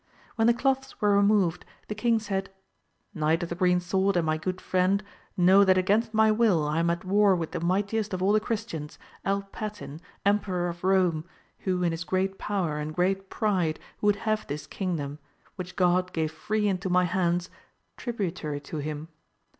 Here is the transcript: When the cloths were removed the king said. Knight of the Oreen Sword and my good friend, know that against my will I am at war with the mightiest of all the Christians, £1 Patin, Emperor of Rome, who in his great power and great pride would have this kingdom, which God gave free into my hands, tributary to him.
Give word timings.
When 0.35 0.47
the 0.47 0.53
cloths 0.55 0.99
were 0.99 1.15
removed 1.15 1.63
the 1.87 1.93
king 1.93 2.17
said. 2.17 2.49
Knight 3.13 3.43
of 3.43 3.49
the 3.49 3.55
Oreen 3.55 3.79
Sword 3.79 4.17
and 4.17 4.25
my 4.25 4.35
good 4.35 4.59
friend, 4.59 5.03
know 5.37 5.63
that 5.63 5.77
against 5.77 6.11
my 6.11 6.31
will 6.31 6.67
I 6.67 6.79
am 6.79 6.89
at 6.89 7.05
war 7.05 7.35
with 7.35 7.51
the 7.51 7.59
mightiest 7.59 8.11
of 8.11 8.19
all 8.23 8.33
the 8.33 8.39
Christians, 8.39 8.97
£1 9.27 9.51
Patin, 9.51 10.01
Emperor 10.25 10.69
of 10.69 10.83
Rome, 10.83 11.25
who 11.59 11.83
in 11.83 11.91
his 11.91 12.03
great 12.03 12.39
power 12.39 12.79
and 12.79 12.95
great 12.95 13.29
pride 13.29 13.79
would 14.01 14.15
have 14.25 14.47
this 14.47 14.65
kingdom, 14.65 15.19
which 15.55 15.75
God 15.75 16.11
gave 16.13 16.31
free 16.31 16.67
into 16.67 16.89
my 16.89 17.03
hands, 17.03 17.51
tributary 17.95 18.59
to 18.61 18.77
him. 18.77 19.07